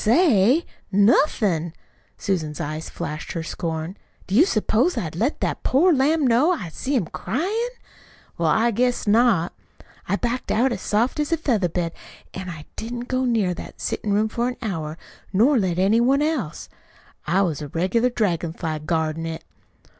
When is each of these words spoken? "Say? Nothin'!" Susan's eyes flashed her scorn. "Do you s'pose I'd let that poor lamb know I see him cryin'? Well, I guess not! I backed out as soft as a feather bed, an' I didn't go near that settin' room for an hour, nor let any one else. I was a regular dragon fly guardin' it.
"Say? 0.03 0.65
Nothin'!" 0.91 1.73
Susan's 2.17 2.59
eyes 2.59 2.89
flashed 2.89 3.33
her 3.33 3.43
scorn. 3.43 3.97
"Do 4.25 4.33
you 4.33 4.47
s'pose 4.47 4.97
I'd 4.97 5.15
let 5.15 5.41
that 5.41 5.61
poor 5.61 5.93
lamb 5.93 6.25
know 6.25 6.51
I 6.53 6.69
see 6.69 6.95
him 6.95 7.05
cryin'? 7.05 7.69
Well, 8.35 8.49
I 8.49 8.71
guess 8.71 9.05
not! 9.05 9.53
I 10.09 10.15
backed 10.15 10.49
out 10.51 10.71
as 10.71 10.81
soft 10.81 11.19
as 11.19 11.31
a 11.31 11.37
feather 11.37 11.69
bed, 11.69 11.93
an' 12.33 12.49
I 12.49 12.65
didn't 12.75 13.09
go 13.09 13.25
near 13.25 13.53
that 13.53 13.79
settin' 13.79 14.11
room 14.11 14.27
for 14.27 14.47
an 14.47 14.57
hour, 14.63 14.97
nor 15.31 15.59
let 15.59 15.77
any 15.77 16.01
one 16.01 16.23
else. 16.23 16.67
I 17.27 17.43
was 17.43 17.61
a 17.61 17.67
regular 17.67 18.09
dragon 18.09 18.53
fly 18.53 18.79
guardin' 18.79 19.27
it. 19.27 19.43